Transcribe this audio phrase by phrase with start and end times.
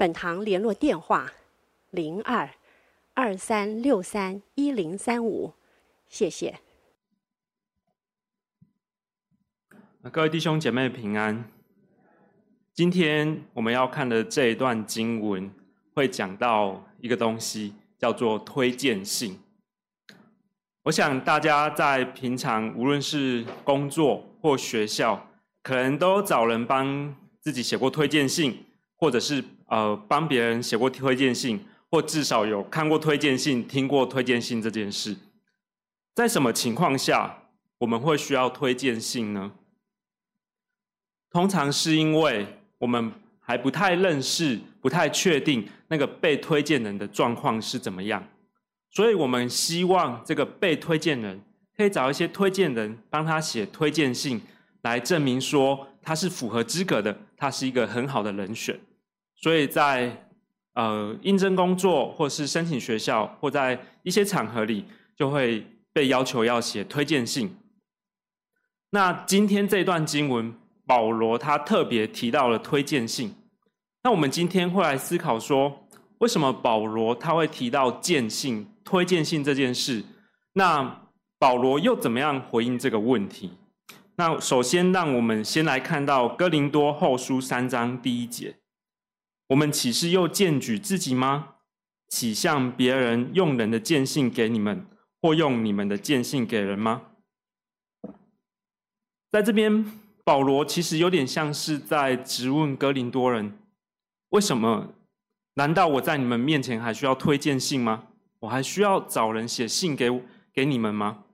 [0.00, 1.30] 本堂联络电话：
[1.90, 2.48] 零二
[3.12, 5.52] 二三六三一零三五，
[6.08, 6.58] 谢谢。
[10.10, 11.44] 各位弟兄姐妹平安。
[12.72, 15.50] 今天我们要看的这一段经文，
[15.92, 19.38] 会讲到一个东西，叫做推荐信。
[20.84, 25.28] 我想大家在平常无论是工作或学校，
[25.62, 28.64] 可能都找人帮自己写过推荐信，
[28.96, 29.44] 或者是。
[29.70, 35.16] 呃，帮别人写过推荐信，或至少有看过推荐信、听过推荐信这件事，
[36.14, 37.44] 在什么情况下
[37.78, 39.52] 我们会需要推荐信呢？
[41.30, 42.44] 通常是因为
[42.78, 48.26] 我们还不太认识、不太确定那个被推荐人的状况是怎么样，
[48.90, 51.40] 所以我们希望这个被推荐人
[51.76, 54.40] 可以找一些推荐人帮他写推荐信，
[54.82, 58.76] 来证明说他是符合资格的，他是一个很好的人选。
[59.40, 60.24] 所以在
[60.74, 64.84] 呃应征工作，或是申请学校，或在一些场合里，
[65.16, 67.56] 就会被要求要写推荐信。
[68.90, 70.52] 那今天这段经文，
[70.84, 73.34] 保罗他特别提到了推荐信。
[74.02, 75.86] 那我们今天会来思考说，
[76.18, 80.04] 为什么保罗他会提到荐信、推荐信这件事？
[80.52, 81.02] 那
[81.38, 83.52] 保罗又怎么样回应这个问题？
[84.16, 88.59] 那首先，让我们先来看到哥林多后书三章第一节。
[89.50, 91.54] 我们岂是又荐举自己吗？
[92.08, 94.86] 岂向别人用人的荐信给你们，
[95.20, 97.02] 或用你们的荐信给人吗？
[99.32, 99.84] 在这边，
[100.24, 103.58] 保罗其实有点像是在质问哥林多人：
[104.28, 104.94] 为什么？
[105.54, 108.04] 难道我在你们面前还需要推荐信吗？
[108.38, 110.22] 我还需要找人写信给
[110.52, 111.24] 给你们吗？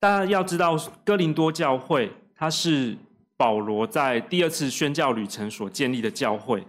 [0.00, 0.74] 大家要知道，
[1.04, 2.96] 哥林多教会它是
[3.36, 6.64] 保罗在第二次宣教旅程所建立的教会。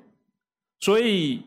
[0.80, 1.44] 所以，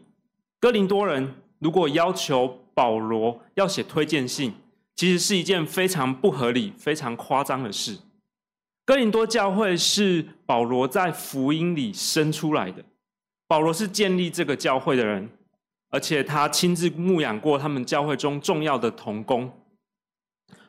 [0.61, 4.53] 哥林多人如果要求保罗要写推荐信，
[4.95, 7.99] 其实是一件非常不合理、非常夸张的事。
[8.85, 12.85] 哥林多教会是保罗在福音里生出来的，
[13.47, 15.31] 保罗是建立这个教会的人，
[15.91, 19.51] 而且他亲自牧养过他们教会中重要的童工。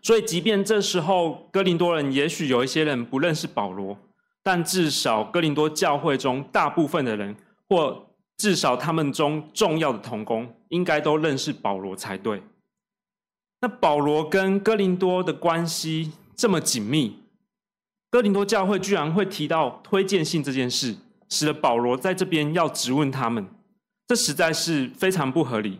[0.01, 3.97] 所以，即便这时候哥林多人也许有一些人不认识保罗，
[4.41, 7.35] 但至少哥林多教会中大部分的人
[7.67, 8.05] 或
[8.43, 12.43] 至少他们中重要的同工应该都认识保罗才对。
[13.61, 17.19] 那保罗跟哥林多的关系这么紧密，
[18.09, 20.93] 哥林多教会居然会提到推荐信这件事，
[21.29, 23.47] 使得保罗在这边要质问他们，
[24.05, 25.79] 这实在是非常不合理。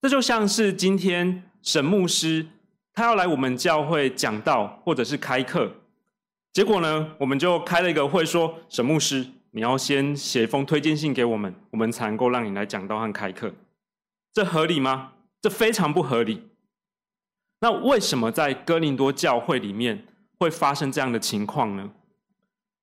[0.00, 2.44] 这就像是今天沈牧师
[2.92, 5.72] 他要来我们教会讲道或者是开课，
[6.52, 9.24] 结果呢，我们就开了一个会说沈牧师。
[9.54, 13.52] 你要先写一封推荐信给我们，我们才能够让你来讲道和开课。
[14.32, 15.12] 这合理吗？
[15.42, 16.48] 这非常不合理。
[17.60, 20.06] 那为什么在哥林多教会里面
[20.38, 21.90] 会发生这样的情况呢？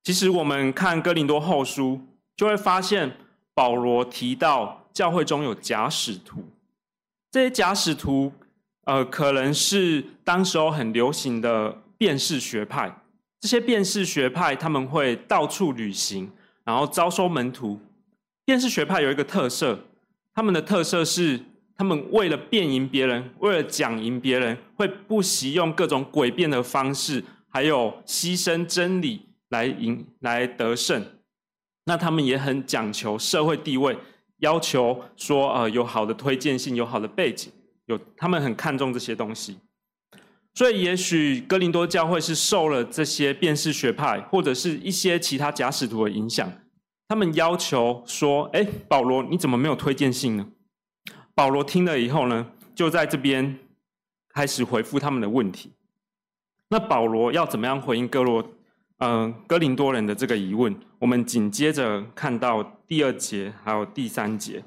[0.03, 2.00] 其实我们看哥林多后书，
[2.38, 3.18] 就会发现
[3.56, 6.46] 保罗提到教会中有假使徒。
[7.31, 8.31] 这些假使徒，
[8.86, 12.96] 呃，可能是当时候很流行的辩士学派。
[13.40, 16.31] 这些辩士学派他们会到处旅行。
[16.69, 17.80] 然后招收门徒，
[18.46, 19.80] 辩士学派有一个特色，
[20.35, 21.40] 他们的特色是，
[21.75, 31.03] 他们为了辩赢别人，为了讲赢别人，会不惜用各种诡辩的方式，还有牺牲真理来赢来得胜。
[31.85, 33.97] 那他们也很讲求社会地位，
[34.38, 37.51] 要求说，呃，有好的推荐信，有好的背景，
[37.88, 39.57] 有他们很看重这些东西。
[40.56, 46.51] 所以，也许哥林多教会是受了这些辨识学派或者是一些其他假使徒的影响，
[47.07, 50.51] 他们要求说：“哎，保罗，你怎么没有推荐信呢？”
[51.34, 53.57] 保罗听了以后呢，就在这边
[54.34, 55.72] 开始回复他们的问题。
[56.69, 58.42] 那保罗要怎么样回应哥罗，
[58.98, 60.78] 嗯、呃，哥林多人的这个疑问？
[60.98, 64.66] 我们紧接着看到第二节还有第三节，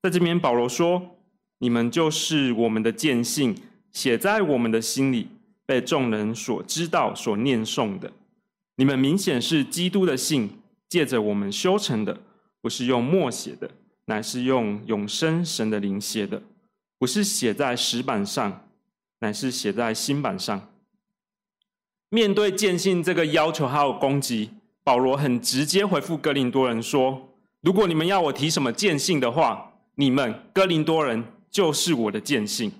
[0.00, 1.16] 在这边保罗说。
[1.60, 3.56] 你们就是我们的见信，
[3.92, 5.28] 写在我们的心里，
[5.64, 8.12] 被众人所知道、所念诵的。
[8.76, 10.50] 你们明显是基督的信，
[10.88, 12.18] 借着我们修成的，
[12.62, 13.70] 不是用墨写的，
[14.06, 16.40] 乃是用永生神的灵写的；
[16.98, 18.64] 不是写在石板上，
[19.18, 20.68] 乃是写在心板上。
[22.08, 24.50] 面对见信这个要求还有攻击，
[24.82, 27.28] 保罗很直接回复哥林多人说
[27.60, 32.72] ：“如果你们要我提什么见信的话，你们哥林多人就是我的见性。”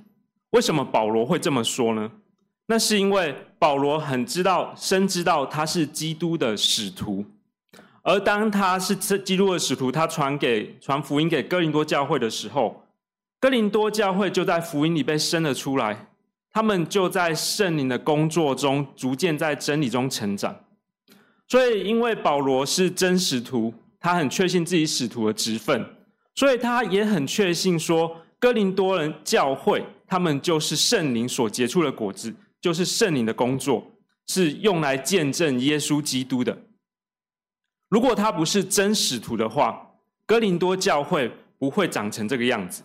[0.51, 2.11] 为什么保罗会这么说呢？
[2.67, 7.25] 那是因为保罗很知道、深知道他是基督的使徒，
[8.03, 12.85] 而当他是基督的使徒，他传给传福音给哥林多教会的时候，
[13.41, 16.07] 哥林多教会就在福音里被生了出来，
[16.53, 20.55] 他们就在圣灵的工作中逐渐在真理中成长。
[21.49, 25.85] 所以，因为保罗是真使徒，他很确信自己使徒的职分，
[26.37, 29.87] 所以他也很确信说，哥林多人教会。
[30.11, 33.89] 他们就是圣灵所结出的果子，就是圣灵的工作，
[34.27, 36.59] 是用来见证耶稣基督的。
[37.89, 39.89] 如果他不是真使徒的话，
[40.27, 42.83] 哥林多教会不会长成这个样子，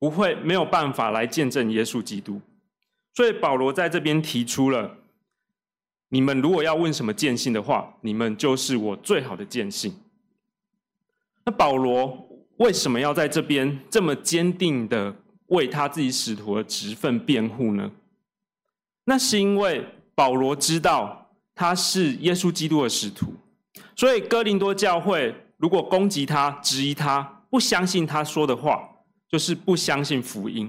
[0.00, 2.40] 不会没有办法来见证耶稣基督。
[3.14, 4.96] 所以保罗在这边提出了：
[6.08, 9.94] 你们如果要问什么见信的话，你们就是我最好的见信。
[11.44, 12.23] 那保罗
[12.56, 15.14] 为什么要在这边这么坚定的？
[15.48, 17.90] 为他自己使徒的职分辩护呢？
[19.04, 23.34] 那是因为保罗知道他是耶稣基督的使徒，
[23.94, 28.88] 所以哥林多教会如果攻击他、质疑他、不相信他说的话，
[29.28, 30.68] 就是不相信福音。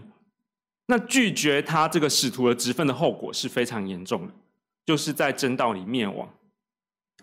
[0.87, 4.33] 那拒绝他这个使徒的职分的后果是非常严重的，
[4.85, 6.27] 就是在真道里灭亡。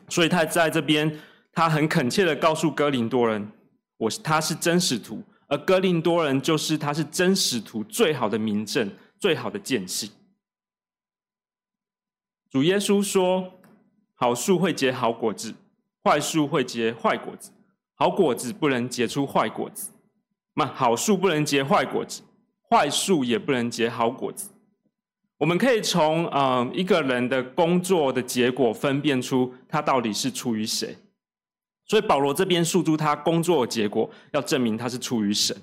[0.08, 1.20] 所以他在这边，
[1.53, 3.47] 他很恳切的告诉哥林多人：
[4.02, 5.22] 我是他是真使徒。
[5.46, 10.10] 而哥林多人就是他是真使徒最好的明证，最好的见信。
[12.50, 13.52] 主耶稣说
[14.14, 15.54] ：“好树会结好果子，
[16.02, 17.52] 坏树会结坏果子。
[17.94, 19.90] 好果子不能结出坏果子，
[20.55, 22.22] 那好树不能结坏果子，
[22.69, 24.50] 坏树也不能结好果子。”
[25.38, 30.96] 我们可以从呃一个人的工作的结果分辨出他到底是出于谁。
[31.87, 35.56] 所以保罗这边诉诸他工作的结果，要证明他是出于神。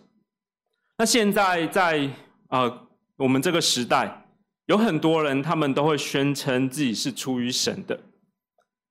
[0.98, 2.10] 那现在在
[2.50, 2.88] 呃
[3.18, 4.26] 我们这个时代，
[4.66, 8.00] 有很多人他们都会宣称自己是出于神的，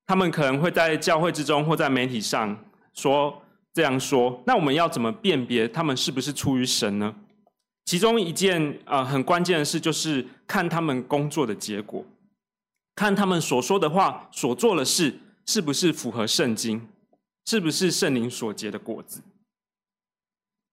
[0.07, 2.59] 他们可能会在教会之中或在媒体上
[2.95, 3.43] 说
[3.73, 4.43] 这样说。
[4.47, 7.15] 那我们要怎么辨别他们是不是出于神呢？
[7.85, 12.05] 其中一件呃很关键的事就是看他们工作的结果，
[12.97, 16.87] 看他们所说的话、所做的事是不是符合圣经。
[17.49, 19.23] 是不是圣灵所结的果子？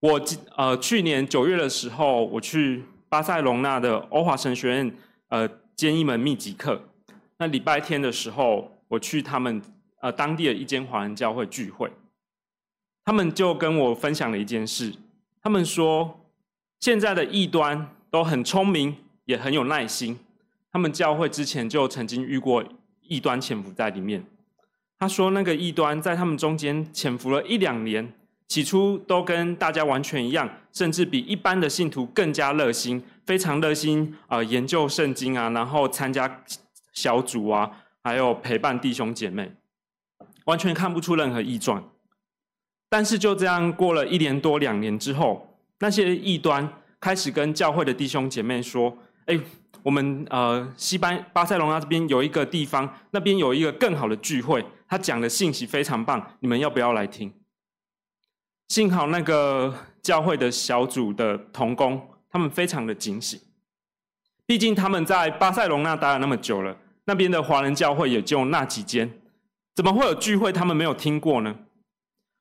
[0.01, 0.21] 我
[0.57, 4.97] 呃去年九月的时候，我去巴塞隆纳的欧华神学院
[5.29, 6.81] 呃兼一门密集课。
[7.37, 9.61] 那礼拜天的时候，我去他们
[10.01, 11.89] 呃当地的一间华人教会聚会，
[13.05, 14.93] 他们就跟我分享了一件事。
[15.41, 16.19] 他们说，
[16.81, 20.19] 现在的异端都很聪明，也很有耐心。
[20.73, 22.61] 他们教会之前就曾经遇过
[22.99, 24.25] 异端潜伏在里面。
[24.97, 28.13] 他说：“那个异端在他们中间潜伏了一两年，
[28.47, 36.43] 起初都跟大家完全一样，甚至比一般的信徒更加热心，非常热心啊、研究圣经啊，然后参加
[36.93, 37.69] 小组啊，
[38.03, 39.51] 还有陪伴弟兄姐妹，
[40.45, 41.91] 完全看不出任何异状。
[42.87, 46.71] 但是就这样过了一年多两年之后，那些异端
[47.01, 48.97] 开始跟教会的弟兄姐妹说
[49.27, 49.37] ：‘哎，
[49.85, 57.31] 我们呃西班巴塞隆纳这边有一个地方，那边有一个更好的聚会。’他讲的信息非常棒，你们要不要来听？
[58.69, 62.01] 幸好那个教会的小组的同工，
[62.31, 63.39] 他们非常的警醒，
[64.47, 66.75] 毕竟他们在巴塞隆纳待了那么久了，
[67.05, 69.21] 那边的华人教会也就那几间，
[69.75, 71.55] 怎么会有聚会他们没有听过呢？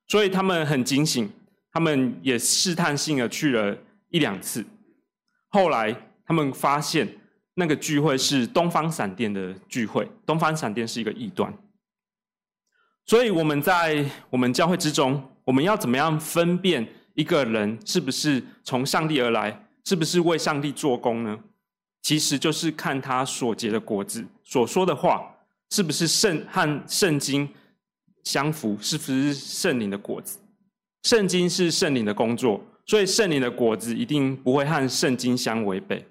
[0.07, 1.31] 所以他们很警醒，
[1.71, 3.77] 他们也试探性的去了
[4.09, 4.65] 一两次，
[5.49, 7.07] 后来他们发现
[7.55, 11.53] 那个聚会是东方闪电的聚会，东方闪电是一个异端。
[13.05, 21.39] 所以我们在我们教会之中，我们要怎么样分辨一个人是不是从上帝而来，是不是为上帝做工呢？
[22.01, 25.35] 其实就是看他所结的果子，所说的话
[25.71, 27.49] 是不是圣和圣经
[28.23, 30.39] 相符，是不是圣灵的果子。
[31.03, 36.05] 圣经是圣灵的工作，所以圣灵的果子一定不会和圣经相违背。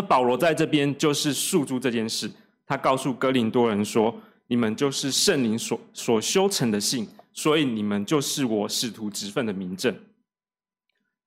[0.00, 2.30] 那保罗在这边就是诉诸这件事，
[2.66, 4.14] 他告诉哥林多人说。
[4.52, 9.94] 你们就是圣灵所所修成的信，所以你们就是我使徒职分的明证。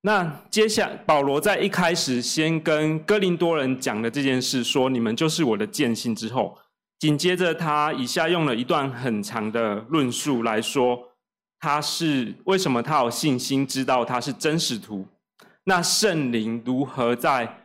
[0.02, 6.58] 那接下来，保罗在一开始先跟哥林多人讲的这件事，说你们就是我的见信之后，
[6.98, 11.00] 紧接着，他以下用了一段很长的论述来说，
[11.58, 15.06] 他是为什么他有信心知道他是真使徒。
[15.64, 17.63] 那圣灵如何在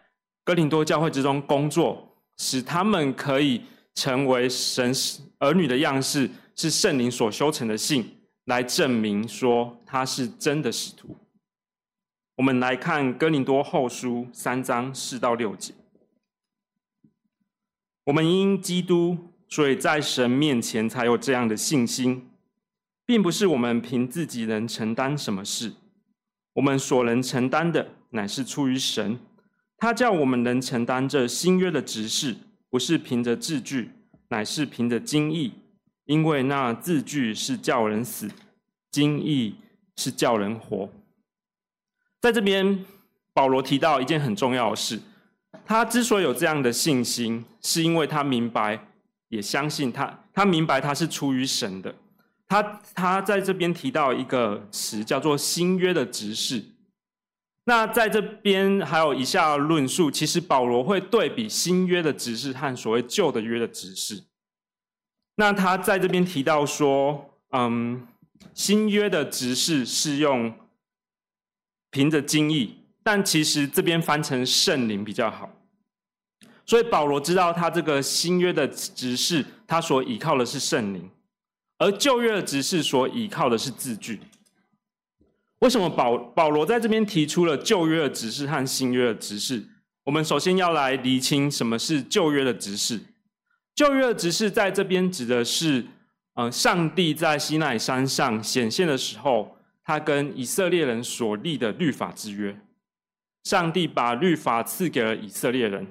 [0.49, 3.61] 哥林多教会之中工作，使他们可以
[3.93, 4.91] 成为神
[5.37, 11.15] 儿女的样式，是圣灵所修成的信，来证明说他是真的使徒。
[12.37, 15.71] 我们来看哥林多后书三章四到六节。
[18.05, 19.15] 我们因基督，
[19.47, 22.27] 所以在神面前才有这样的信心，
[23.05, 25.73] 并不是我们凭自己能承担什么事。
[26.53, 29.19] 我们所能承担的，乃是出于神。
[29.79, 32.35] 他叫我们能承担这新约的职事，
[32.69, 33.91] 不是凭着字句，
[34.27, 35.53] 乃是凭着经意。
[36.05, 38.29] 因为那字句是叫人死，
[38.91, 39.55] 经意
[39.95, 40.89] 是叫人活。
[42.19, 42.83] 在这边，
[43.31, 44.99] 保罗提到一件很重要的事：
[45.65, 48.87] 他之所以有这样的信心，是因为他明白，
[49.29, 51.93] 也相信他，他明白他是出于神的。
[52.47, 56.63] 他他在这边提到一个词，叫做新约的职事。
[57.69, 64.23] 那在这边还有以下论述，其实保罗会对比新约的指示和所谓旧的约的指示。
[65.35, 68.07] 那他在这边提到说，嗯，
[68.55, 70.51] 新约的指示是用
[71.91, 75.51] 凭着经意，但其实这边翻成圣灵比较好。
[76.65, 81.07] 所以保罗知道他这个新约的指示，他所依靠的是圣灵。
[81.77, 84.19] 而旧约的指示所倚靠的是字句。
[85.59, 89.63] 为什么保保罗在这边提出了旧约的职事和新约的职事？
[90.05, 92.99] 我们首先要来厘清什么是旧约的职事。
[93.75, 95.85] 旧约的职事在这边指的是，
[96.33, 102.57] 呃，上帝在西奈山上显现的时候，他跟以色列人所立的律法之约。
[103.43, 105.87] 上帝把律法赐给了以色列人，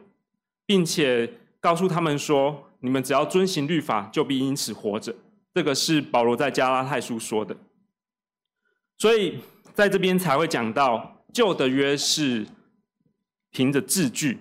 [0.67, 5.15] 并且告诉他们说：“你们只要遵行律法，就必因此活着。”
[5.55, 7.57] 这个是保罗在加拉太书说的，
[8.99, 9.39] 所以
[9.79, 12.45] 在这边才会讲到旧的约是
[13.53, 14.37] 凭着字句，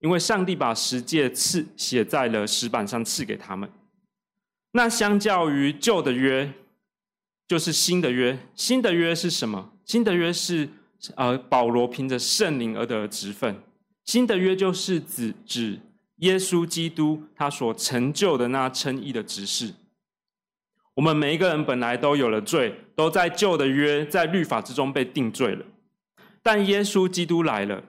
[0.00, 3.66] 因为上帝把十诫赐写在了石板上赐给他们。
[4.72, 6.52] 那相较于旧的约，
[7.46, 8.38] 就是新的约。
[8.54, 9.72] 新的约是什么？
[9.86, 10.68] 新的约是
[11.14, 13.56] 呃保罗凭着圣灵而得的职分。
[14.04, 15.80] 新的约就是指指
[16.16, 19.72] 耶稣基督他所成就的那称义的职事。
[20.98, 25.64] 我们每一个人本来都有了罪，都在旧的约，在律法之中被定罪了。
[26.42, 27.80] 但耶稣基督来了，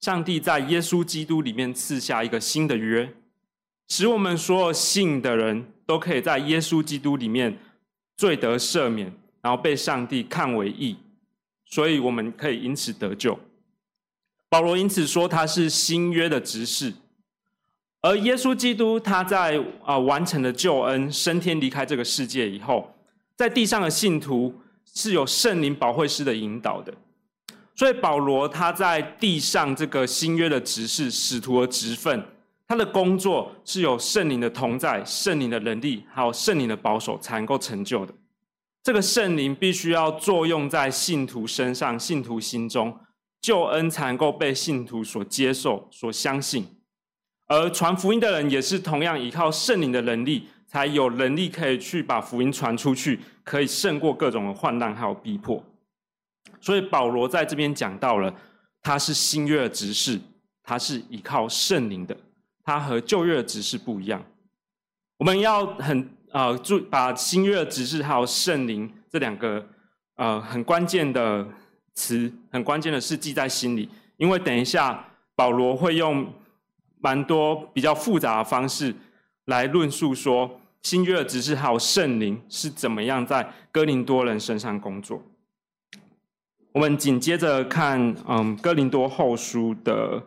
[0.00, 3.08] 上帝在耶稣基督里面赐下一个新的约，
[3.86, 7.56] 使我们所有信的人都可以在耶稣基督里面
[8.16, 10.96] 罪得赦免，然后被上帝看为义，
[11.66, 13.38] 所以我们可以因此得救。
[14.48, 16.92] 保罗因此说他是新约的执事。
[18.06, 22.88] 而耶稣基督他在啊完成了救恩，升天离开这个世界以后，
[23.34, 24.54] 在地上的信徒
[24.94, 26.94] 是有圣灵保惠师的引导的，
[27.74, 32.24] 所以保罗他在地上这个新约的职事，使徒的职分，
[32.68, 38.14] 他的工作是有圣灵的同在、圣灵的能力，还有圣灵的保守才能够成就的。
[38.84, 42.96] 这个圣灵必须要作用在信徒身上、信徒心中，
[43.42, 46.64] 救恩才能够被信徒所接受、所相信。
[47.48, 55.62] 而传福音的人也是同样依靠圣灵的能力，才有能力可以去把福音传出去，可以胜过各种的患难还有逼迫。
[56.60, 58.34] 所以保罗在这边讲到了，
[58.82, 60.20] 他是新约的执事，
[60.64, 62.16] 他是依靠圣灵的，
[62.64, 64.20] 他和旧约的执事不一样。
[65.18, 69.64] 我们要很呃注把新约的执事还有圣灵这两个
[70.16, 71.46] 呃很关键的
[71.94, 75.04] 词，很关键的事记在心里，因为等一下
[75.36, 76.26] 保罗会用。
[77.00, 78.94] 蛮多比较复杂的方式
[79.44, 85.22] 来论述说新约的职事还有圣灵是怎么样在哥林多人身上工作。
[86.72, 90.22] 我们紧接着看，嗯，哥林多后书的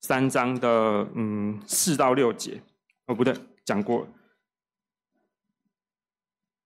[0.00, 2.62] 三章的嗯四到六节。
[3.06, 3.34] 哦，不对，
[3.64, 4.08] 讲过了。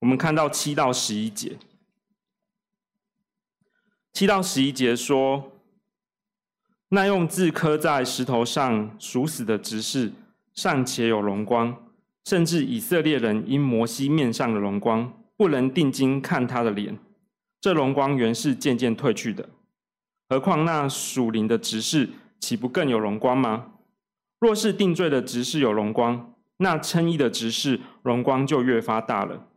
[0.01, 1.59] 我们看到七到十一节，
[4.13, 5.51] 七到十一节说。
[6.91, 10.13] 那用字刻在石头上属死的执事，
[10.55, 11.77] 尚且有荣光，
[12.25, 16.97] 甚至以色列人因摩西面上的荣光，不能定睛看他的脸，
[17.61, 19.49] 这荣光原是渐渐褪去的。
[20.29, 23.73] 何况那属灵的执事，岂不更有荣光吗？
[24.39, 29.49] 若是定罪的执事有荣光，那称义的执事荣光就越发大了。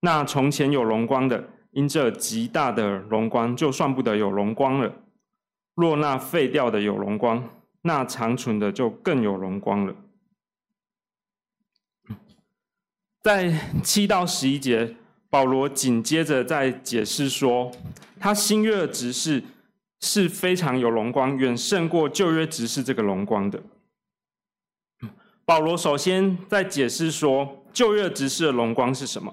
[0.00, 4.92] 那从前有荣光的，因这极大的荣光，就算不得有荣光了。
[5.78, 7.48] 若那废掉的有荣光，
[7.82, 9.94] 那长存的就更有荣光了。
[13.22, 14.96] 在七到十一节，
[15.30, 17.70] 保罗紧接着在解释说，
[18.18, 19.40] 他新约的执事
[20.00, 23.62] 是非常有荣光，远胜过旧约执事这个荣光的。
[25.44, 29.32] 保罗首先在解释说，旧约执事的荣光是什么？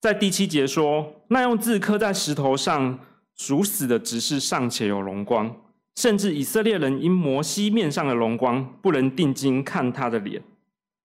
[0.00, 3.00] 在第七节说，那用字刻在石头上
[3.36, 5.54] 属死的执事尚且有荣光，
[5.94, 10.42] 甚至以色列人因摩西面上的荣光，不能定睛看他的脸，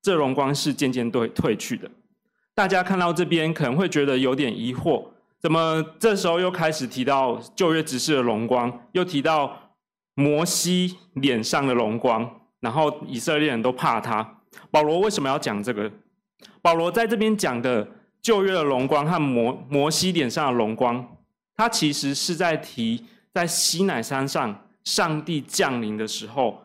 [0.02, 1.90] 这荣光是渐渐退退去的。
[2.54, 5.06] 大家看到这边可能会觉得有点疑惑，
[5.40, 9.74] 怎么这时候又开始提到旧约执事的荣光，又提到
[10.16, 12.40] 摩西脸上的荣光？
[12.60, 14.40] 然后以色列人都怕他。
[14.70, 15.92] 保罗为什么要讲这个？
[16.62, 17.88] 保罗在这边讲的
[18.22, 21.18] 旧约的荣光和摩摩西脸上的荣光，
[21.62, 26.60] 他其实是在提在西乃山上上帝降临的时候，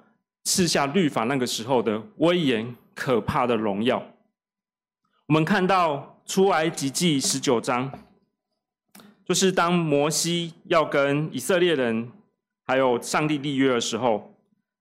[0.44, 4.02] 赐下律法那个时候的威严可怕的荣耀。
[5.26, 7.92] 我们看到出埃及记十九章，
[9.22, 12.10] 就是当摩西要跟以色列人
[12.64, 14.32] 还有上帝立约的时候。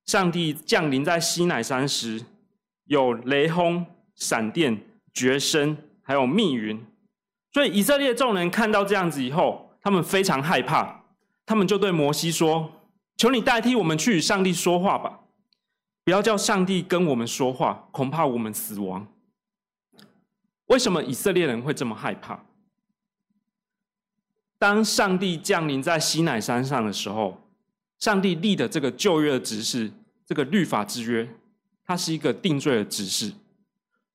[0.06, 2.24] 上帝降临在西乃山时，
[2.86, 4.80] 有雷轰、闪电、
[5.14, 6.82] 绝声，还有密云。
[7.52, 11.04] 所以以色列众人看到这样子以后，他们非常害怕，
[11.46, 12.72] 他们就对摩西说
[13.18, 15.20] ：“求你代替我们去与上帝说话吧，
[16.04, 19.06] 不要叫上帝跟我们说话，恐怕我们死亡。”
[20.66, 22.44] 为什么以色列人会这么害怕？
[24.58, 27.40] 当上帝降临在西乃山上的时候。
[28.00, 29.90] 上帝立的这个旧约的指示，
[30.26, 31.28] 这个律法之约，
[31.86, 33.32] 它是一个定罪的指示。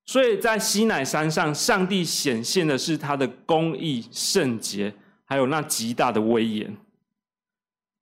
[0.05, 4.93] 所以在西乃山上，上帝显现的是他的公义、圣洁，
[5.31, 6.75] 还有那极大的威严。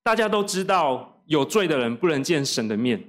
[0.02, 3.00] 大家都知道，有罪的人不能见神的面。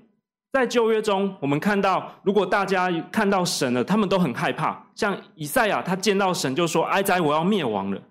[0.52, 4.84] 在旧约中，我们看到，如果大家看到神了，他们都很害怕。
[4.94, 8.02] 像以赛亚，他见到神就说：“哀哉，我要灭亡了。”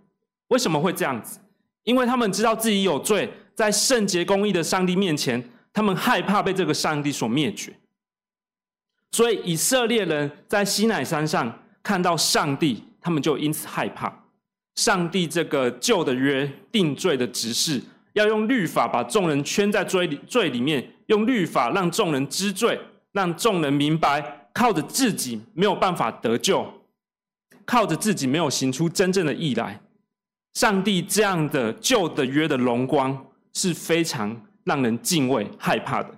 [0.50, 1.40] 为什么会这样子？
[1.84, 3.32] 因为他们知道自己有罪。
[3.54, 7.72] 在圣洁公义的上帝面前，他们害怕被这个上帝所灭绝，
[9.12, 14.19] 所以以色列人在西乃山上看到上帝，他们就因此害怕。
[14.80, 17.82] 上帝这个旧的约定罪的执事，
[18.14, 22.80] 要用律法把众人圈在罪里罪里面，用律法让众人知罪，
[23.12, 26.66] 让众人明白，靠着自己没有办法得救，
[27.66, 29.82] 靠着自己没有行出真正的义来。
[30.54, 33.26] 上帝这样的旧的约的荣光。
[33.52, 36.16] 是非常让人敬畏、害怕的。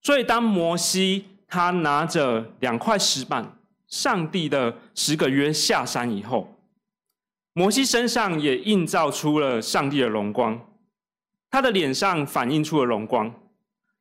[0.00, 6.53] 所以，当摩西他拿着两块石板，上帝的十个约下山以后，
[7.56, 10.60] 摩西身上也映照出了上帝的荣光，
[11.48, 13.32] 他的脸上反映出了荣光。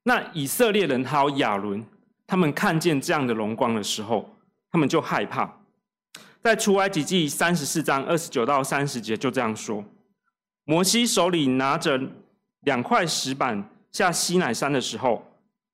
[0.01, 1.85] 那以色列人还有亚伦，
[2.25, 4.27] 他们看见这样的荣光的时候，
[4.71, 5.59] 他们就害怕。
[6.41, 9.85] 在出埃及记三十四章二十九到三十节就这样说。
[10.65, 12.01] 摩西手里拿着
[12.61, 15.23] 两块石板下西乃山的时候，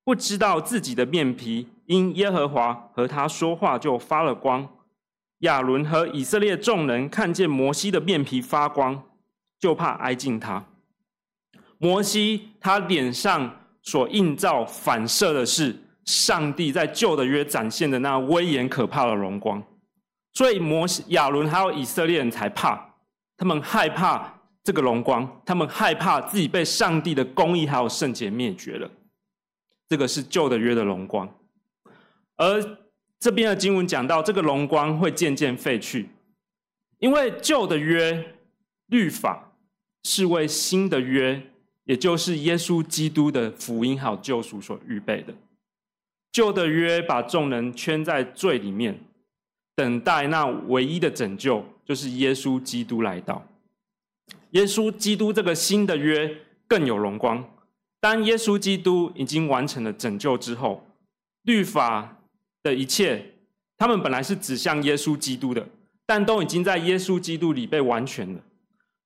[0.04, 4.68] 不知道自己的面皮因耶和华和他说话就发了光。
[5.40, 9.04] 亚伦和以色列众人看见摩西的面皮发光，
[9.60, 10.66] 就怕挨近他。
[11.78, 15.76] 摩西他脸上所映照反射的是
[16.06, 19.64] 上帝在旧的约展现的那威严可怕的荣光，
[20.34, 22.96] 所以摩西、亚伦还有以色列人才怕，
[23.38, 24.36] 他们害怕。
[24.62, 28.88] 这个荣光，他们害怕自己被上帝的公义还有圣洁灭绝了。
[29.88, 31.28] 这个是旧的约的荣光，
[32.36, 32.78] 而
[33.20, 36.08] 这边的经文讲到，这个荣光会渐渐废去，
[37.00, 38.34] 因为旧的约
[38.88, 39.52] 律法
[40.04, 41.42] 是为新的约，
[41.84, 45.34] 也就是耶稣基督的福音还有救赎所预备的。
[46.32, 48.98] 旧的约把众人圈在罪里面，
[49.76, 53.46] 等待那唯一的拯救，就是耶稣基督来到。
[54.52, 57.44] 耶稣基督这个新的约更有荣光。
[58.00, 60.88] 当耶稣基督已经完成了拯救之后，
[61.42, 62.19] 律法
[62.64, 63.34] 的一切，
[63.78, 65.68] 他们本来是指向耶稣基督的，
[66.06, 68.42] 但都已经在耶稣基督里被完全了。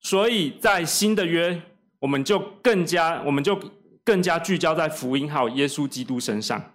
[0.02, 1.62] 所以在新的约，
[2.00, 3.60] 我们就更加，我们就
[4.04, 6.74] 更加聚焦在福音还有耶稣基督身上。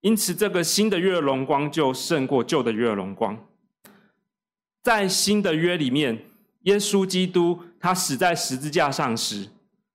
[0.00, 3.38] 因此，这个新的约的荣光就胜过旧的约的荣光。
[4.82, 6.24] 在新的约里面。
[6.62, 9.48] 耶稣基督他死在十字架上时，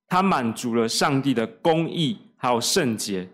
[0.07, 3.27] 他满足了上帝的公义还有圣洁，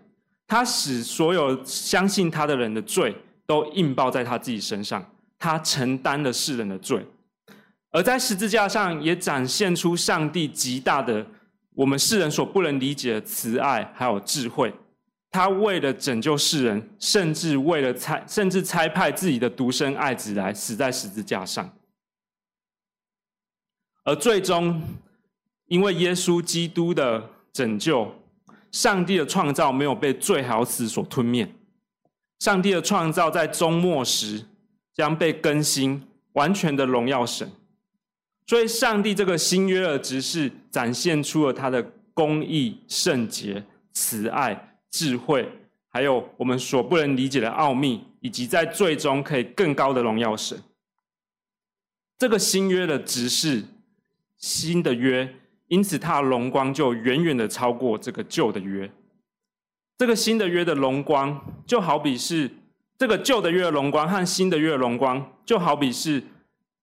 [0.48, 3.14] 他使所有相信他的人的罪
[3.46, 5.08] 都印报在他自己身上，
[5.38, 7.06] 他承担了世人的罪，
[7.90, 11.24] 而在十字架上也展现出上帝极大的
[11.74, 14.72] 我们世人所不能理解的慈爱还有智慧，
[15.30, 21.70] 他为了拯救世人，甚至为了拆，甚至拆派自己的独生爱子来死在十字架上。
[24.04, 24.82] 而最终，
[25.66, 28.10] 因为耶稣基督的拯救，
[28.70, 31.48] 上帝的创造没有被最好死所吞灭。
[32.38, 34.44] 上帝的创造在终末时
[34.94, 36.02] 将被更新，
[36.32, 37.50] 完全的荣耀神。
[38.46, 41.82] 所以，上帝这个新约的执事展现出了他的
[42.14, 45.48] 公义、圣洁、慈爱、智慧，
[45.88, 50.62] 还有我们所不能理解的奥秘，以及在最终可以更高的荣耀神。
[52.16, 53.64] 这个新约的执事。
[54.40, 55.34] 新的约，
[55.68, 58.90] 因此它的荣光就远远的超过这个旧的约。
[59.98, 62.50] 这个新的约的荣光，就好比是
[62.96, 66.22] 这个旧的约的荣光和新的约的荣光，就好比是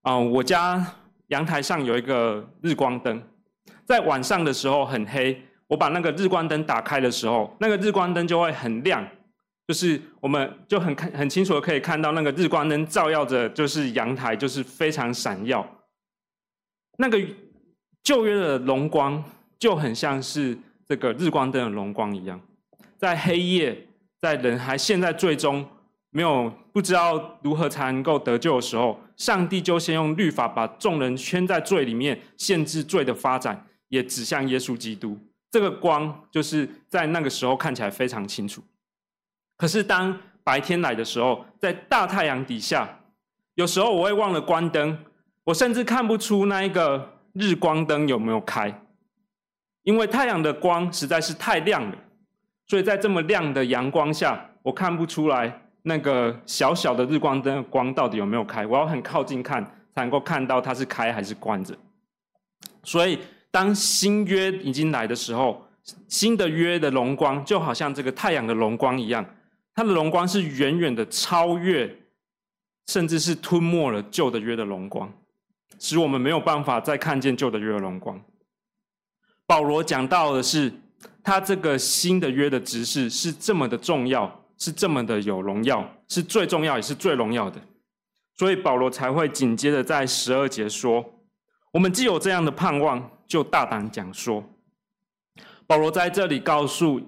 [0.01, 0.85] 啊、我家
[1.27, 3.23] 阳台上有一个日光灯，
[3.85, 9.07] 在晚上的时候很黑，我把那个日光灯打开的时候，那个日光灯就会很亮，
[9.67, 15.65] 就是我们就很看很清楚的可以看到那个日光灯照耀着，就是阳台就是非常闪耀，
[16.97, 17.19] 那个。
[18.05, 19.21] 旧约的荣光
[19.57, 20.55] 就很像是
[20.87, 22.39] 这个日光灯的荣光一样，
[22.97, 23.87] 在黑夜，
[24.21, 25.65] 在人还陷在罪中，
[26.11, 35.17] 没有不知道如何才能够得救的时候，上帝就先用律法把众人圈在罪里面，限制罪的发展，也指向耶稣基督。
[35.49, 38.61] 这个光就是在那个时候看起来非常清楚。
[39.57, 42.99] 可是当白天来的时候，在大太阳底下，
[43.55, 44.95] 有时候我会忘了关灯，
[45.45, 47.14] 我甚至看不出那一个。
[47.35, 48.73] 日光灯有没有开？
[49.83, 51.95] 因为太阳的光实在是太亮了，
[52.65, 58.65] 所以在这么亮的阳光下，我看不出来那个小小的日光灯的光到底有没有开。
[58.65, 61.77] 我要很靠近看，才能够看到它是开还是关着。
[62.83, 63.19] 所以，
[63.51, 65.63] 当新约已经来的时候，
[66.07, 69.23] 新的约的荣光就好像这个太阳的荣光一样，
[69.75, 71.95] 它的荣光是远远的超越，
[72.87, 75.11] 甚至是吞没了旧的约的荣光。
[75.79, 78.19] 使我们没有办法再看见旧的约的荣光。
[79.45, 80.73] 保罗讲到的是，
[81.23, 87.61] 他这个新的约的执事是这么的重要，是这么的有荣耀，是最重要也是最荣耀的。
[88.37, 91.05] 所以保罗才会紧接着在十二节说
[91.71, 94.43] ：“我们既有这样的盼望，就大胆讲说。”
[95.67, 97.01] 保罗在这里告诉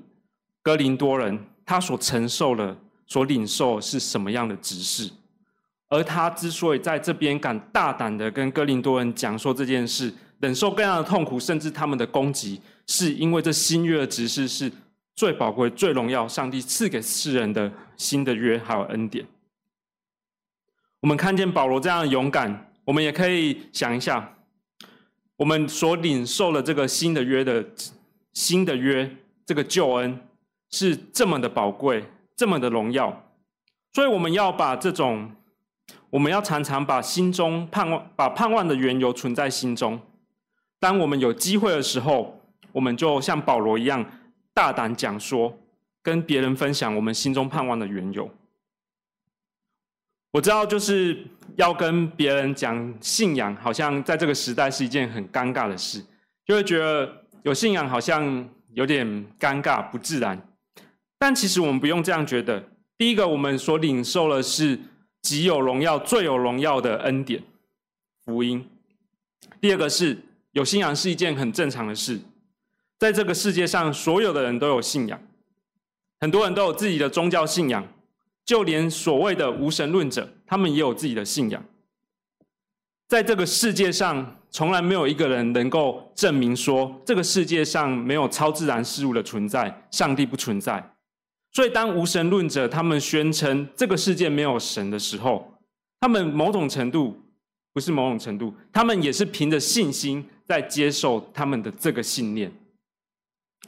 [0.62, 5.12] 哥林多人，他所承受的、所领受是什么样的执事。
[5.90, 14.70] 而他之所以在这边敢大胆的跟哥林多人讲说这件事，忍受各样的痛苦，甚至他们的攻击，是因为这新约的执事是
[15.16, 19.26] 最宝贵、最荣耀，上帝赐给世人的新的约还有恩典。
[21.00, 24.36] 我们看见保罗这样的勇敢，我们也可以想一下，
[25.38, 27.66] 我们所领受了这个新的约的
[28.34, 29.10] 新的约，
[29.46, 30.20] 这个救恩
[30.70, 32.04] 是这么的宝贵，
[32.36, 33.32] 这么的荣耀，
[33.94, 35.32] 所以我们要把这种。
[36.10, 40.00] 我们要常常把心中盼望，把盼望的缘由存在心中。
[40.80, 42.42] 当我们有机会的时候，
[42.72, 44.06] 我们就像保罗一样，
[44.54, 45.60] 大胆讲说，
[46.02, 48.30] 跟别人分享我们心中盼望的缘由。
[50.32, 51.26] 我知道，就是
[51.58, 56.02] 要跟别人讲信仰，好像在这个时代是一件很尴尬的事，
[56.46, 59.06] 就会觉得有信仰好像有点
[59.38, 60.42] 尴尬、不自然。
[61.20, 62.64] 但其实我们不用这样觉得。
[62.98, 64.80] 第一个，我们所领受的是。
[65.28, 67.44] 极有荣耀、最有荣耀的恩典
[68.24, 68.66] 福音。
[69.60, 70.18] 第二个是
[70.54, 72.18] 有信仰是一件很正常的事，
[72.98, 75.22] 在这个世界上，所有的人都有信仰，
[76.22, 77.86] 很多人都有自己的宗教信仰，
[78.46, 81.62] 就连所谓的无神论者，他们也有自己的信仰。
[83.10, 90.94] 在这个世界上，从来没有一个人能够证明说这个世界上没有超自然事物的存在，上帝不存在。
[91.58, 95.52] 所以，当无神论者他们宣称这个世界没有神的时候，
[96.00, 97.20] 他们某种程度
[97.74, 102.52] 不是某种程度，他们也是凭着信心在接受他们的这个信念。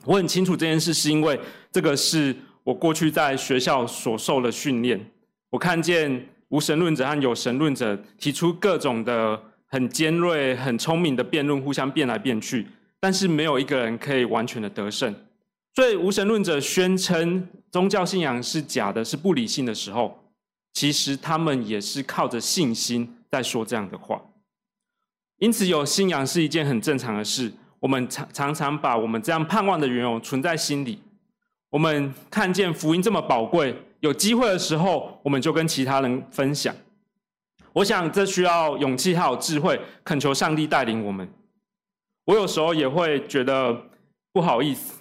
[0.05, 1.39] 我很清楚这件事，是因为
[1.71, 5.03] 这个是我过去在学校所受的训练。
[5.49, 12.67] 我看见无神论者和有神论者提出各种的很尖锐、很聪明的辩论，互相辩来辩去，
[12.99, 15.11] 但是没有一个人可以完全的得胜。
[15.75, 20.23] 所以，无神论者宣称宗教信仰是假的，是不理性的时候，
[20.73, 24.21] 其实他们也是靠着信心在说这样的话。
[25.37, 27.51] 因此，有信仰是一件很正常的事。
[27.79, 31.01] 我们常常常把我们这样盼望的缘由存在心里。
[31.69, 36.75] 我们看见福音这么宝贵，有机会的时候，我们就跟其他人分享。
[37.71, 41.31] 我想，这需要勇气还有智慧，恳求上帝带领我们。
[42.25, 43.89] 我有时候也会觉得
[44.33, 44.98] 不好意思。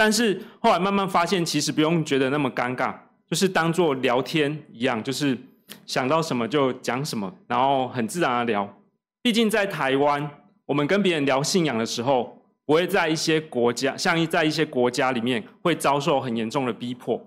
[0.00, 2.94] 但是后来慢慢发现，其实不用觉得那么尴尬，
[3.28, 5.36] 就是当做聊天一样，就是
[5.84, 8.80] 想到什么就讲什么，然后很自然的聊。
[9.20, 10.30] 毕竟在台湾，
[10.64, 17.22] 我们跟别人聊信仰的时候，不会在一些国家，像在一些国家里面会遭受很严重的逼迫。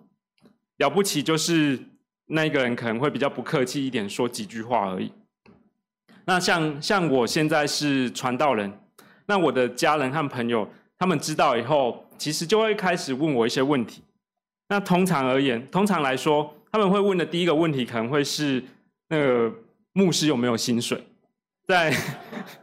[0.77, 1.79] 了不起就是
[2.25, 5.11] 那个人可能会比较不客气一点，说几句话而已。
[6.25, 8.73] 那像像我现在是传道人，
[9.27, 14.03] 那我的家人和朋友他们知道以后，其实就会开始问我一些问题。
[14.69, 18.63] 那通常而言，通常来说，他们会问的第一个问题可能会是
[19.09, 19.53] 那个
[19.93, 21.03] 牧师有没有薪水，
[21.67, 21.93] 在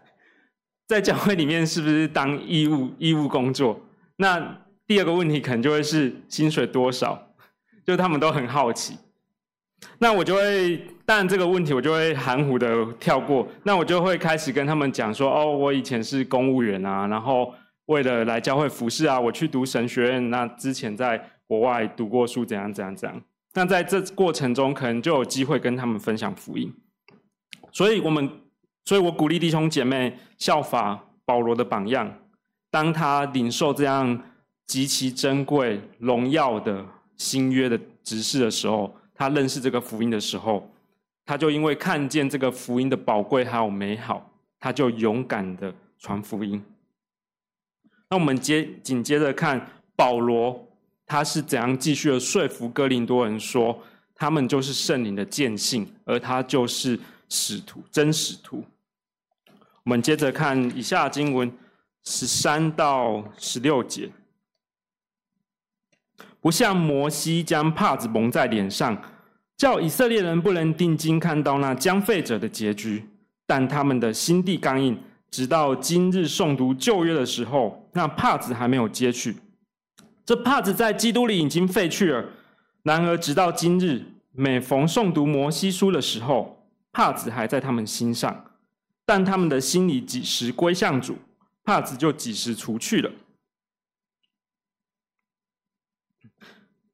[0.89, 3.81] 在教会里面是不是当义务义务工作？
[4.17, 7.31] 那第二个问题可能就会是薪水多少，
[7.87, 8.97] 就他们都很好奇。
[9.99, 13.47] 那我就会，但这个问题我就会含糊的跳过。
[13.63, 17.55] 那我就会开始跟他们讲说，哦，我以前是公务员啊，然后
[17.91, 20.31] 为了来教会服侍啊，我去读神学院。
[20.31, 23.21] 那之前在国外读过书，怎样怎样怎样。
[23.55, 26.73] 那在这过程中，可能就有机会跟他们分享福音。
[27.73, 28.31] 所以我们，
[28.85, 32.09] 所以我鼓励弟兄姐妹效法保罗的榜样，
[32.71, 34.23] 当他领受这样
[34.69, 38.95] 极其珍贵、荣耀的新约的职事的时候。
[39.17, 40.67] 他认识这个福音的时候，
[41.27, 46.63] 他就因为看见这个福音的宝贵还有美好，他就勇敢的传福音。
[48.11, 50.69] 那我们接紧接着看保罗，
[51.07, 53.81] 他是怎样继续的说服哥林多人说，
[54.15, 58.65] 他们就是圣灵的见信，而他就是使徒，真使徒。
[59.85, 61.51] 我们接着看以下经文
[62.05, 64.11] 十三到十六节。
[66.41, 69.01] 不像摩西将帕子蒙在脸上，
[69.57, 73.09] 叫以色列人不能定睛看到那将废者的结局，
[73.47, 74.99] 但他们的心地刚硬，
[75.31, 79.37] 直到今日诵读旧约的时候，那帕子还没有揭去。
[80.27, 82.25] 这帕子在基督里已经废去了，
[82.83, 88.53] 然而直到今日，每逢诵读摩西书的时候，帕子还在他们心上，
[89.05, 91.17] 但他们的心里几时归向主，
[91.65, 93.11] 帕子就几时除去了。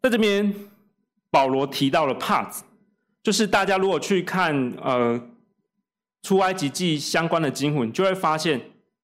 [0.02, 0.54] 在这边，
[1.30, 2.64] 保罗提到了帕子，
[3.22, 5.20] 就是大家如果去看呃
[6.26, 8.60] 出埃及记相关的经文，就会发现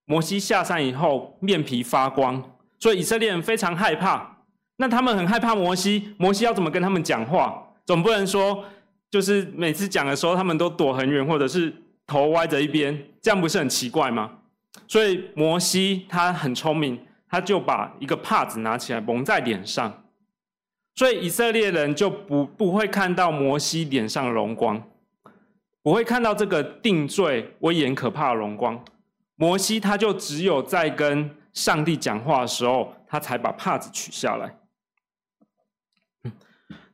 [0.06, 2.42] 摩西下山以后面皮发光，
[2.80, 4.38] 所以以色列人非常害怕。
[4.78, 7.62] 那他们很害怕摩西，摩西要怎么跟他们讲话？
[7.86, 8.64] 总不能说
[9.08, 11.72] 就是每次讲的时候他们都躲很远，或者是
[12.08, 14.28] 头歪着一边，这样不是很奇怪吗？
[14.88, 20.02] 所以摩西他很聪明，他就把一个帕子拿起来蒙在脸上。
[20.96, 24.82] 所以以色列人就不不会看到摩西脸上的荣光，
[25.82, 28.84] 我会看到这个定罪威严可怕的荣光。
[29.36, 34.58] 摩西他就只有在跟上帝讲话的时候，他才把帕子取下来。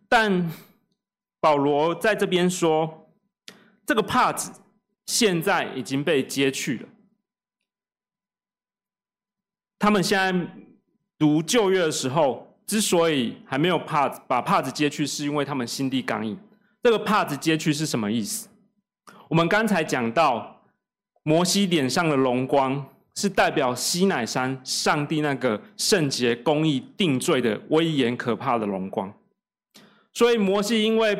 [0.09, 0.51] 但
[1.41, 3.11] 保罗在这边说，
[3.85, 4.51] 这个帕子
[5.07, 6.89] 现在已经被揭去了。
[9.79, 10.47] 他们现在
[11.19, 12.47] 读旧约的时候。
[12.69, 16.39] 之所以还没有帕子把帕子揭去，是因为他们心地刚硬。
[16.83, 18.48] 这个帕子揭去是什么意思？
[19.29, 20.63] 我们刚才讲到，
[21.23, 29.13] 摩西脸上的荣光是代表西乃山上帝那个圣洁、公义、定罪的威严可怕的荣光。
[30.13, 31.17] 所以摩西因为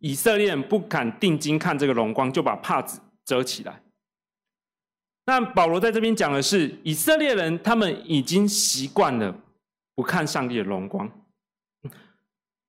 [0.00, 3.82] 以色列人不敢定睛看这个荣光，就把帕子遮起来。
[5.26, 9.34] 那保罗在这边讲的是，以色列人他们已经习惯了。
[9.94, 11.10] 不看上帝的荣光，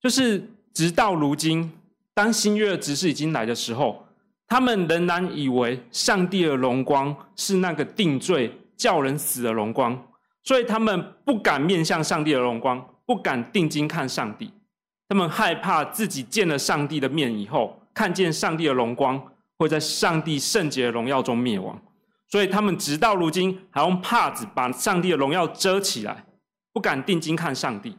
[0.01, 1.71] 就是直到如今，
[2.11, 4.03] 当新约的职事已经来的时候，
[4.49, 9.97] 他们仍然以为上帝的荣光是那个定罪叫人死的荣光，
[10.43, 14.51] 所以他们不敢面向上帝的荣光，不敢定睛看上帝，
[15.07, 19.21] 他们害怕自己见了上帝的面以后，看见上帝的荣光
[19.57, 21.79] 会在上帝圣洁的荣耀中灭亡，
[22.27, 26.25] 所以他们直到如今还用帕子把上帝的荣耀遮起来。
[26.71, 27.97] 不敢定睛看上帝，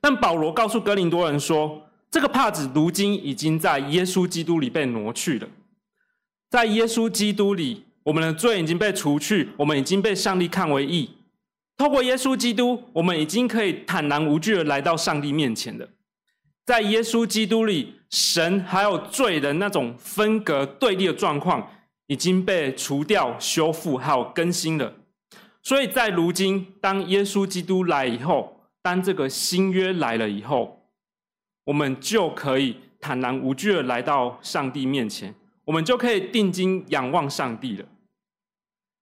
[0.00, 1.82] 但保罗告诉哥林多人说，
[2.14, 5.48] 这个帕子如今已经在耶稣基督里被挪去了。
[6.48, 11.10] 在耶稣基督里，我们的罪已经被除去，我们已经被上帝看为义。
[11.76, 15.88] 透过耶稣基督，我们已经可以坦然无惧的来到上帝面前了。
[16.64, 21.68] 在耶稣基督里，神还有罪的那种分隔对立的状况
[22.06, 24.94] 已经被除掉、修复还有更新了。
[25.64, 30.80] 所以在如今，当耶稣基督来以后，当这个新约来了以后，
[31.64, 37.84] 我们就可以坦然无惧的来到上帝面前，我们就可以定睛仰望上帝了。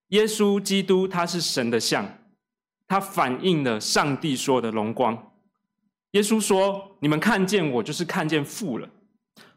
[0.08, 2.18] 耶稣基督他是神的像，
[2.86, 5.30] 它反映了上帝所有的荣光。
[6.12, 8.88] 耶稣说：“你们看见我，就是看见父了。”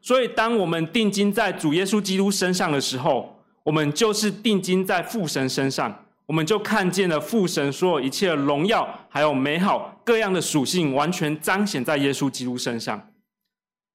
[0.02, 13.10] 所以，当我们定睛在主耶稣基督身上的时候，我们就是定睛在父神身上，我们就看见了父神所有一切的荣耀，还有美好各样的属性，完全彰显在耶稣基督身上。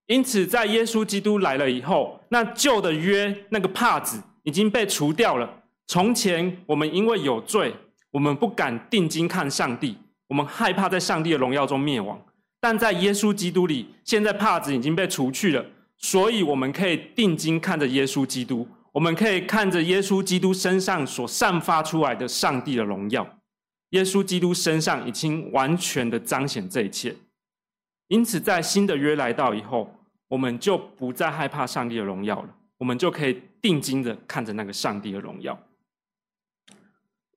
[0.07, 5.49] 因此，在耶稣基督来了以后，那旧的约那个帕子已经被除掉了。
[5.87, 7.75] 从前我们因为有罪，
[8.11, 9.97] 我们不敢定睛看上帝，
[10.29, 12.21] 我们害怕在上帝的荣耀中灭亡。
[12.61, 15.65] 但在耶稣基督里，现在帕子已经被除去了，
[15.97, 23.39] 所以我们可以定睛看着耶稣基督，我们可以看着耶稣基督身上所散发出来的上帝的荣耀。
[23.91, 27.17] 耶稣基督身上已经完全的彰显这一切，
[28.09, 29.95] 因此在新的约来到以后。
[30.31, 35.61] 我们就不再害怕上帝的荣耀了，我们就可以定睛的看着那个上帝的荣耀。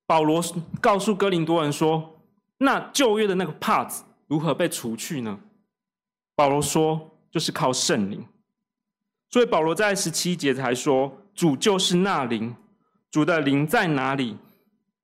[0.06, 0.40] 保罗
[0.80, 2.20] 告诉哥林多人说
[2.58, 5.40] ：“那旧约的那个帕子如何被除去呢？”
[6.36, 8.24] 保罗说：“就是靠圣灵。”
[9.28, 12.54] 所以保罗在十七节才说：“主就是那灵，
[13.10, 14.36] 主的灵在哪里，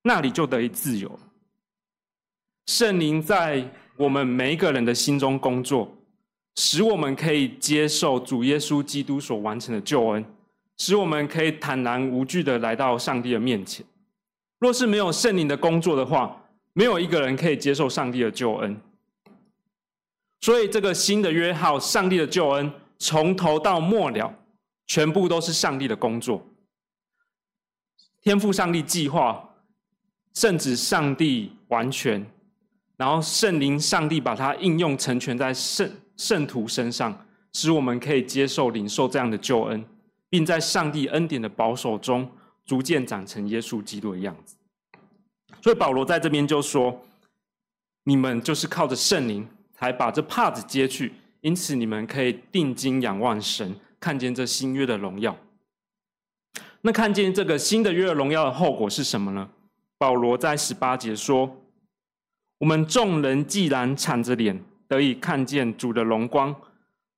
[0.03, 1.19] 那里就得以自由。”
[2.67, 5.95] 圣灵在我们每一个人的心中工作。
[6.57, 10.23] 使我们可以接受主耶稣基督所完成的救恩，
[10.77, 13.85] 使我们可以坦然无惧的来到上帝的面前。
[14.59, 18.77] 若是没有圣灵的工作的话，没有一个人可以接受上帝的救恩。
[20.41, 24.31] 所以，这个新的约号，上帝的救恩，从头到末了，
[24.91, 26.45] 全部都是上帝的工作。
[28.19, 29.55] 天父上帝计划，
[30.33, 32.29] 圣子上帝完全，
[32.97, 35.89] 然后圣灵上帝把它应用成全在圣。
[36.17, 39.81] 圣徒身上，使我们可以接受、领受这样的救恩，
[40.29, 42.29] 并在上帝恩典的保守中，
[42.65, 44.57] 逐渐长成耶稣基督的样子。
[45.61, 47.01] 所以保罗在这边就说
[48.03, 55.37] ：“你们就是靠着圣灵，才把这帕子揭去，因此你们可以定睛仰望神，看见这新约的荣耀。
[56.81, 59.49] 那看见这个新的约的荣耀的后果是什么呢？
[59.97, 61.55] 保罗在十八节说：
[62.57, 64.61] 我们众人既然敞着脸。”
[64.91, 66.53] 得以看见主的荣光，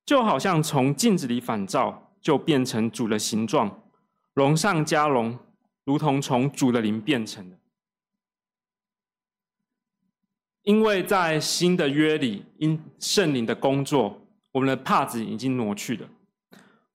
[0.05, 3.81] 就好像从镜子里反照，就变成主的形状，
[4.35, 5.39] 荣上加荣，
[5.83, 7.57] 如同从主的灵变成的。
[10.61, 16.07] 因为在新的约里，因圣灵的工作，我们的帕子已经挪去了，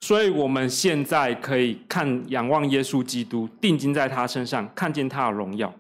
[0.00, 5.74] 所以我们现在可以看仰望耶稣基督，定睛在他身上，看见他的荣耀。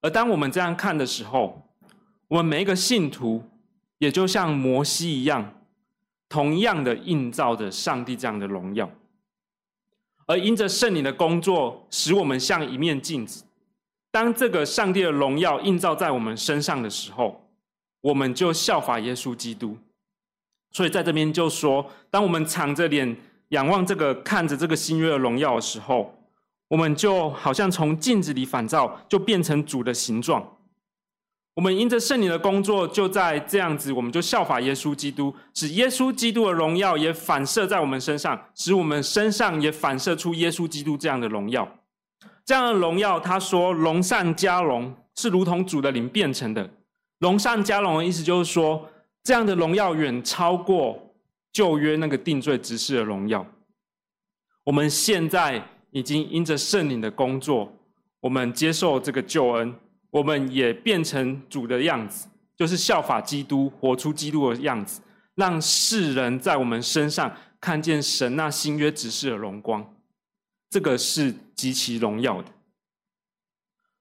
[0.00, 1.62] 而当我们这样看的时候，
[2.28, 3.42] 我们每一个信徒。
[3.98, 5.54] 也就像摩西一样，
[6.28, 8.90] 同样的映照着上帝这样的荣耀，
[10.26, 13.44] 而因着圣灵的工作，使我们像一面镜子。
[14.10, 17.48] 当这个上帝的荣耀映照在我们身上的时候，
[18.02, 19.78] 我们就效法耶稣基督。
[20.74, 23.16] 所以在这边就说，当我们敞着脸
[23.48, 26.14] 仰望这个，看着这个新约的荣耀的时候，
[26.68, 30.56] 我们就好像从镜子里反照，就变成主的形状。
[31.54, 41.68] 我们因着圣灵的工作，就在这样子，我们就效法耶稣基督，使耶稣基督的荣耀也反射在我们身上，使我们身上也反射出耶稣基督这样的荣耀。
[42.44, 46.68] 这样的荣耀，他说龙上加龙，是如同主的灵变成的。
[47.20, 48.90] 龙上加龙的意思就是说，
[49.24, 51.14] 这样的荣耀远超过
[51.52, 53.44] 旧约那个定罪执事的荣耀。
[54.62, 57.72] 我们现在已经因着圣灵的工作，
[58.20, 59.74] 我们接受这个救恩。
[60.10, 65.00] 我们也变成主的样子，就是效法基督，活出基督的样子，
[65.34, 69.84] 让世人在我们身上看见神那新约执事的荣光。
[70.70, 72.48] 这个是极其荣耀的。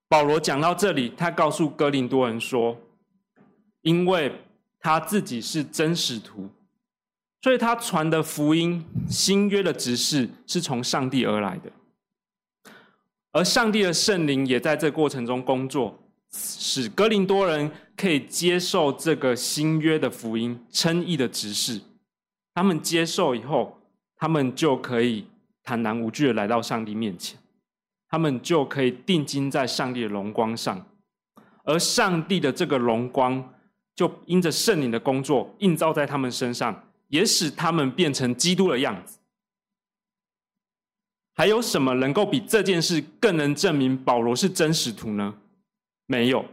[0.08, 2.78] 保罗讲到这里，他告诉哥林多人说
[3.82, 4.32] ：“因为
[4.84, 6.50] 他自己是真使徒，
[7.42, 11.72] 所以他传的福音，新约的执事是从上帝而来的，
[13.32, 15.98] 而上帝的圣灵也在这过程中工作。”
[16.36, 21.80] 使哥林多人可以接受这个新约的福音称义的执事，
[22.56, 23.80] 他们接受以后，
[24.18, 25.28] 他们就可以
[25.64, 27.38] 坦然无惧的来到上帝面前，
[28.10, 30.84] 他们就可以定睛在上帝的荣光上，
[31.66, 33.54] 而上帝的这个荣光
[33.96, 39.20] 就因着圣灵的工作映照在他们身上，也使他们变成基督的样子。
[41.36, 45.36] 还有什么能够比这件事更能证明保罗是真使徒呢？
[46.06, 46.46] 没有，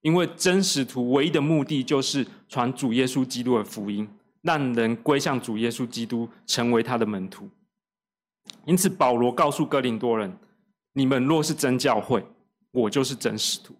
[0.00, 4.08] 因为真使徒唯一的目的就是传主耶稣基督的福音，
[4.42, 7.48] 让人归向主耶稣基督，成为他的门徒。
[8.64, 10.36] 因此，保罗告诉哥林多人
[10.94, 12.24] ：“你们若是真教会，
[12.70, 13.74] 我就是真使徒。”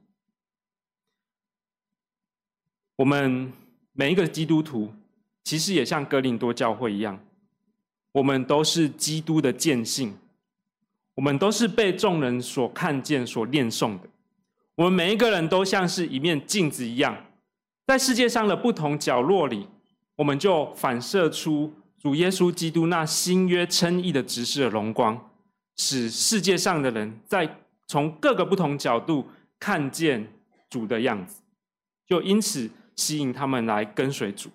[2.99, 3.53] 我们
[3.93, 4.93] 每一个基督徒，
[5.45, 7.17] 其实也像哥林多教会一样，
[8.11, 10.17] 我们都是基督的见信，
[11.15, 14.09] 我们都是被众人所看见、所念诵的。
[14.75, 17.17] 我们每一个人都像是一面镜子一样，
[17.87, 19.69] 在世界上的不同角落里，
[20.17, 25.31] 我们就反射出主耶稣基督那新约称义的执事的荣光，
[25.77, 29.25] 使世界上的人在从各个不同角度
[29.61, 30.33] 看见
[30.69, 31.43] 主的样子，
[32.05, 32.69] 就因此
[32.99, 34.51] 吸引他们来跟随主。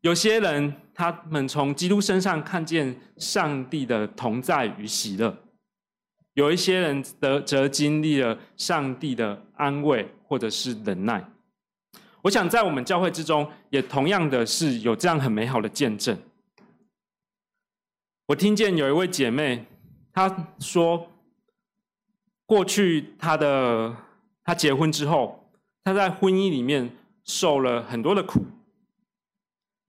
[0.00, 5.36] 有些人，他们从基督身上看见上帝的同在与喜乐。
[6.34, 11.24] 有一些人得则经历了上帝的安慰，或者是忍耐。
[12.22, 16.18] 我想在我们教会之中，也同样的是有这样很美好的见证。
[18.26, 19.64] 我听见有一位姐妹，
[20.12, 21.08] 她说，
[22.44, 23.96] 过去她的
[24.44, 25.45] 她结婚之后，
[25.86, 26.90] 她在婚姻里面
[27.22, 28.44] 受了很多的苦。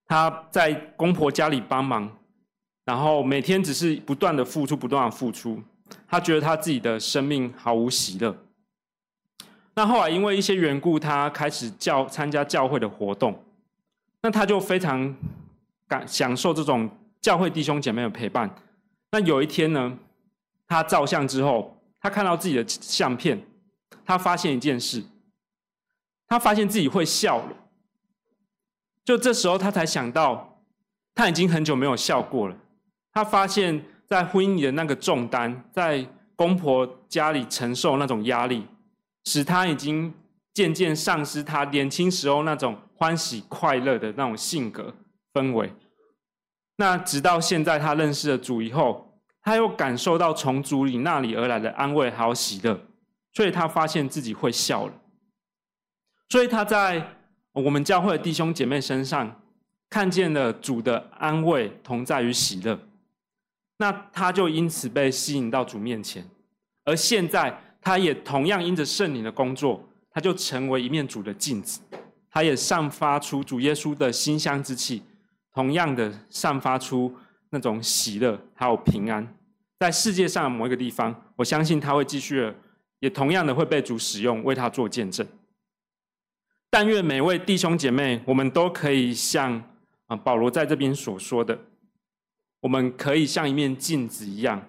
[0.05, 2.07] 她在公婆家里帮忙，
[2.85, 5.59] 然后每天只是不断的付出，不断的付出。
[6.07, 8.37] 他觉得他自己的生命毫无喜乐。
[9.73, 13.43] 那后来因为一些缘故，他开始教参加教会的活动。
[14.21, 15.15] 那他就非常
[15.87, 16.87] 感享受这种
[17.19, 18.53] 教会弟兄姐妹的陪伴。
[19.11, 19.97] 那有一天呢，
[20.67, 23.41] 他照相之后，他看到自己的相片，
[24.05, 25.03] 他发现一件事，
[26.27, 27.55] 他发现自己会笑了。
[29.03, 30.61] 就这时候，他才想到，
[31.15, 32.55] 他已经很久没有笑过了。
[33.11, 33.83] 他发现。
[34.09, 38.65] 在婚姻里的那个重担，在公婆家里承受那种压力，
[39.25, 40.13] 使他已经
[40.53, 44.95] 渐渐丧失他年轻时候那种欢喜快乐的那种性格
[45.33, 45.73] 氛围。
[46.77, 52.79] 那直到现在，他认识了主以后，他又感受到从主里那里而来的安慰还有喜乐，
[53.33, 54.93] 所以他发现自己会笑了。
[56.29, 57.15] 所以他在
[57.53, 59.41] 我们教会的弟兄姐妹身上
[59.89, 62.77] 看见了主的安慰同在于喜乐。
[63.77, 66.27] 那他就因此被吸引到主面前，
[66.83, 71.79] 而现在他也同样因着圣灵的工作，他就成为一面主的镜子，
[72.31, 75.03] 他也散发出主耶稣的馨香之气，
[75.53, 77.15] 同样的散发出
[77.51, 79.25] 那种喜乐还有平安，
[79.79, 82.51] 在世界上某一个地方，我相信他会继续，
[82.99, 85.25] 也同样的会被主使用，为他做见证。
[86.69, 89.63] 但愿每位弟兄姐妹，我们都可以像
[90.07, 91.57] 啊保罗在这边所说的。
[92.59, 94.61] 我们可以像一面镜子一样，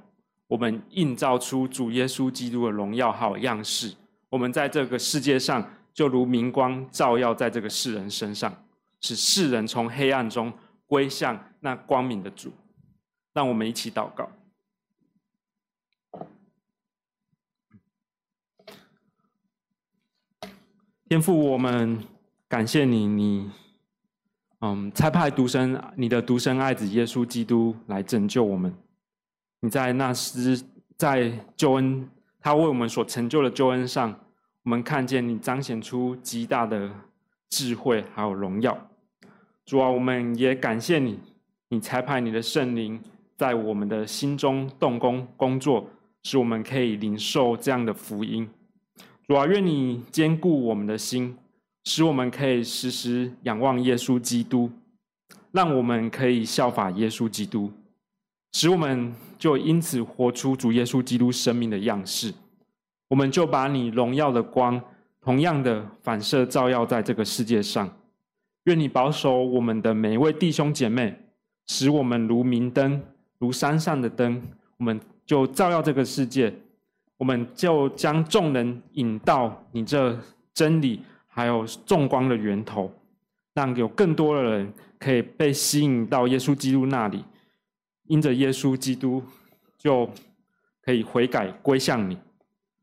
[0.46, 3.92] 我们映照出主耶稣基督的荣耀好样式。
[4.28, 8.54] 我们在这个世界上，就如明光照耀在这个世人身上，
[9.00, 10.52] 使世人从黑暗中
[10.86, 12.52] 归向那光明的主。
[13.32, 14.30] 让我们一起祷告。
[21.08, 21.98] 天父，我们
[22.46, 23.50] 感谢你，你。
[24.60, 28.70] 嗯，差派独生你的独生爱子耶稣基督来拯救我们。
[29.60, 30.62] 你在那时
[30.98, 32.06] 在救恩，
[32.38, 34.14] 他为我们所成就的救恩上，
[34.64, 36.90] 我们看见你彰显出极大的
[37.48, 38.76] 智慧还有荣耀。
[39.64, 41.18] 主啊，我们也感谢你，
[41.70, 43.00] 你差派你的圣灵
[43.34, 45.88] 在我们的心中动工工作，
[46.22, 48.46] 使我们可以领受这样的福音。
[49.28, 51.36] 主啊，愿你坚固我们的心。
[51.84, 54.70] 使我们可以时时仰望耶稣基督，
[55.52, 57.70] 让我们可以效法耶稣基督，
[58.52, 62.34] 使我们就因此活出主耶稣基督生命的样式。
[63.08, 64.78] 我们就把你荣耀的光
[65.22, 67.88] 同样的反射照耀在这个世界上。
[68.64, 71.18] 愿你保守我们的每一位弟兄姐妹，
[71.68, 73.00] 使我们如明灯，
[73.38, 74.42] 如山上的灯，
[74.76, 76.52] 我们就照耀这个世界。
[77.18, 80.18] 我们就将众人引到你这
[80.54, 81.02] 真理。
[81.30, 82.92] 还有众光的源头，
[83.54, 87.24] 让有更多的人可以被吸引到耶稣基督那里，
[88.08, 89.22] 因着耶稣基督，
[89.78, 90.10] 就
[90.82, 92.18] 可以悔改归向你。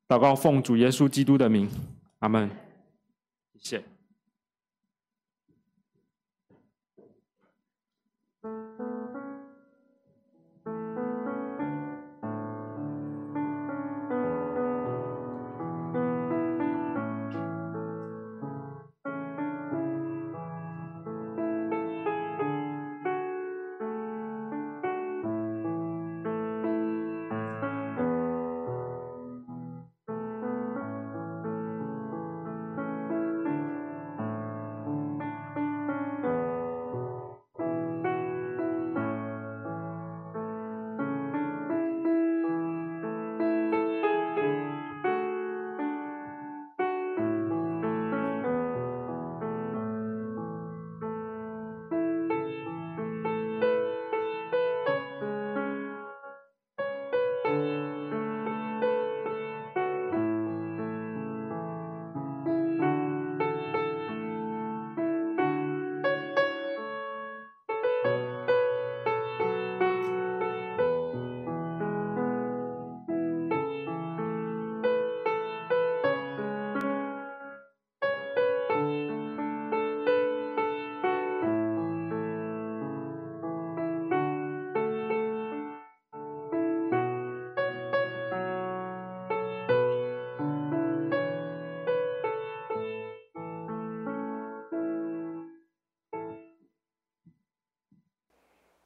[0.07, 1.69] 祷告奉主耶稣基督的名，
[2.19, 2.49] 阿门。
[3.55, 3.94] 谢谢。